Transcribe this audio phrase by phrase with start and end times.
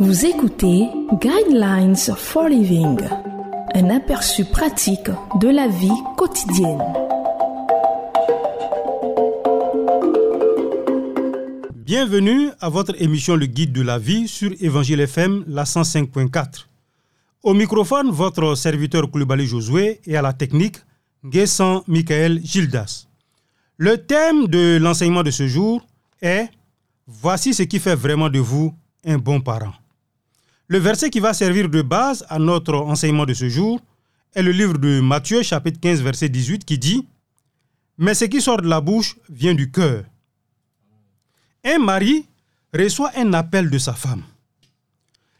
[0.00, 0.88] Vous écoutez
[1.20, 3.00] Guidelines for Living,
[3.74, 5.10] un aperçu pratique
[5.40, 6.80] de la vie quotidienne.
[11.74, 16.66] Bienvenue à votre émission Le Guide de la vie sur Évangile FM, la 105.4.
[17.42, 20.76] Au microphone, votre serviteur Koulibaly Josué et à la technique,
[21.24, 23.08] Guessan Michael Gildas.
[23.78, 25.84] Le thème de l'enseignement de ce jour
[26.22, 26.48] est
[27.08, 28.72] Voici ce qui fait vraiment de vous
[29.04, 29.72] un bon parent.
[30.70, 33.80] Le verset qui va servir de base à notre enseignement de ce jour
[34.34, 37.08] est le livre de Matthieu chapitre 15 verset 18 qui dit
[37.96, 40.04] Mais ce qui sort de la bouche vient du cœur.
[41.64, 42.26] Un mari
[42.74, 44.22] reçoit un appel de sa femme.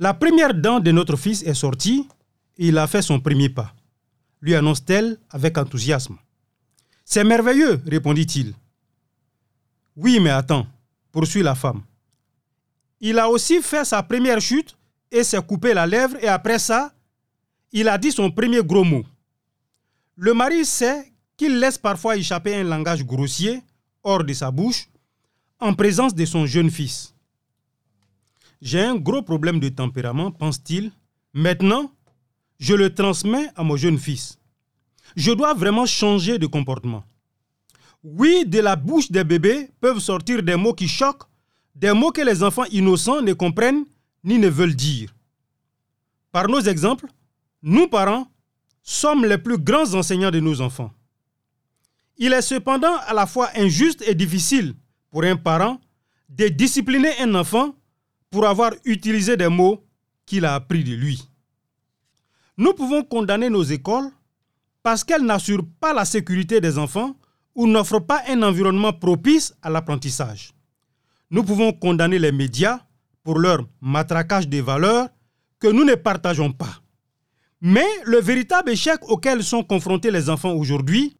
[0.00, 2.08] La première dent de notre fils est sortie
[2.58, 3.72] et il a fait son premier pas,
[4.40, 6.16] lui annonce-t-elle avec enthousiasme.
[7.04, 8.54] C'est merveilleux, répondit-il.
[9.94, 10.66] Oui, mais attends,
[11.12, 11.82] poursuit la femme.
[13.00, 14.76] Il a aussi fait sa première chute
[15.12, 16.92] et s'est coupé la lèvre et après ça,
[17.70, 19.04] il a dit son premier gros mot.
[20.16, 23.62] Le mari sait qu'il laisse parfois échapper un langage grossier
[24.02, 24.88] hors de sa bouche
[25.60, 27.14] en présence de son jeune fils.
[28.60, 30.92] J'ai un gros problème de tempérament, pense-t-il.
[31.34, 31.90] Maintenant,
[32.58, 34.38] je le transmets à mon jeune fils.
[35.16, 37.04] Je dois vraiment changer de comportement.
[38.04, 41.24] Oui, de la bouche des bébés peuvent sortir des mots qui choquent,
[41.74, 43.84] des mots que les enfants innocents ne comprennent
[44.24, 45.14] ni ne veulent dire.
[46.30, 47.06] Par nos exemples,
[47.62, 48.26] nous parents
[48.82, 50.92] sommes les plus grands enseignants de nos enfants.
[52.16, 54.74] Il est cependant à la fois injuste et difficile
[55.10, 55.80] pour un parent
[56.28, 57.74] de discipliner un enfant
[58.30, 59.84] pour avoir utilisé des mots
[60.24, 61.28] qu'il a appris de lui.
[62.56, 64.10] Nous pouvons condamner nos écoles
[64.82, 67.16] parce qu'elles n'assurent pas la sécurité des enfants
[67.54, 70.52] ou n'offrent pas un environnement propice à l'apprentissage.
[71.30, 72.80] Nous pouvons condamner les médias
[73.22, 75.08] pour leur matraquage des valeurs
[75.58, 76.82] que nous ne partageons pas.
[77.60, 81.16] Mais le véritable échec auquel sont confrontés les enfants aujourd'hui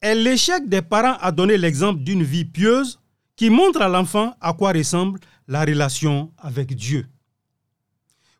[0.00, 3.00] est l'échec des parents à donner l'exemple d'une vie pieuse
[3.34, 7.06] qui montre à l'enfant à quoi ressemble la relation avec Dieu.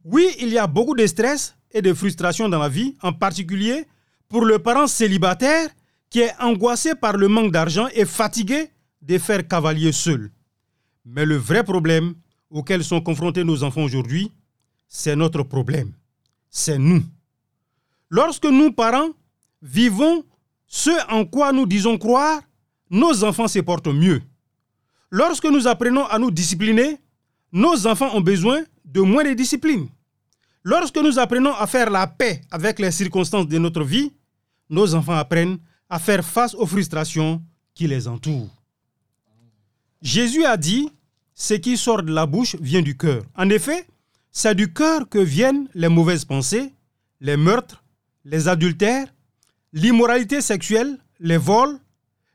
[0.04, 3.86] Oui, il y a beaucoup de stress et de frustration dans la vie, en particulier
[4.28, 5.68] pour le parent célibataire
[6.10, 8.70] qui est angoissé par le manque d'argent et fatigué
[9.02, 10.30] de faire cavalier seul.
[11.04, 12.14] Mais le vrai problème
[12.50, 14.32] auquel sont confrontés nos enfants aujourd'hui,
[14.88, 15.92] c'est notre problème.
[16.50, 17.02] C'est nous.
[18.08, 19.10] Lorsque nous, parents,
[19.60, 20.24] vivons
[20.66, 22.40] ce en quoi nous disons croire,
[22.90, 24.22] nos enfants se portent mieux.
[25.10, 26.98] Lorsque nous apprenons à nous discipliner,
[27.52, 29.88] nos enfants ont besoin de moins de discipline.
[30.62, 34.12] Lorsque nous apprenons à faire la paix avec les circonstances de notre vie,
[34.68, 37.42] nos enfants apprennent à faire face aux frustrations
[37.74, 38.50] qui les entourent.
[40.02, 40.90] Jésus a dit,
[41.40, 43.22] ce qui sort de la bouche vient du cœur.
[43.36, 43.86] En effet,
[44.32, 46.72] c'est du cœur que viennent les mauvaises pensées,
[47.20, 47.84] les meurtres,
[48.24, 49.06] les adultères,
[49.72, 51.78] l'immoralité sexuelle, les vols,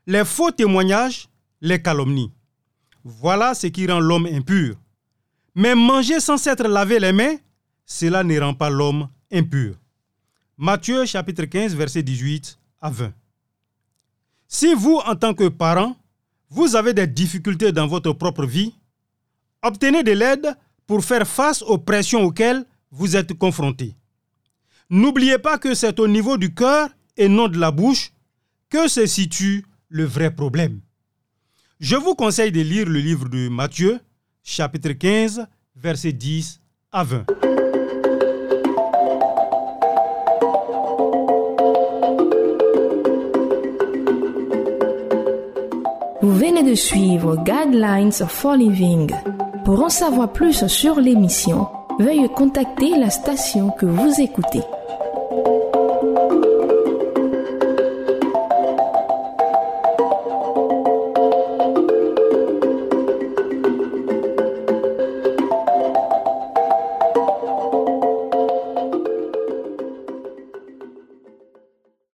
[0.06, 1.28] les faux témoignages,
[1.60, 2.32] les calomnies.
[3.04, 4.74] Voilà ce qui rend l'homme impur.
[5.54, 7.36] Mais manger sans s'être lavé les mains,
[7.84, 9.74] cela ne rend pas l'homme impur.
[10.56, 13.12] Matthieu chapitre 15 verset 18 à 20.
[14.48, 15.94] Si vous, en tant que parent,
[16.48, 18.72] vous avez des difficultés dans votre propre vie,
[19.64, 20.54] obtenez de l'aide
[20.86, 23.96] pour faire face aux pressions auxquelles vous êtes confrontés.
[24.90, 28.12] N'oubliez pas que c'est au niveau du cœur et non de la bouche
[28.68, 30.80] que se situe le vrai problème.
[31.80, 33.98] Je vous conseille de lire le livre de Matthieu,
[34.42, 36.60] chapitre 15, versets 10
[36.92, 37.24] à 20.
[46.22, 49.12] Vous venez de suivre Guidelines for Living.
[49.64, 54.60] Pour en savoir plus sur l'émission, veuillez contacter la station que vous écoutez.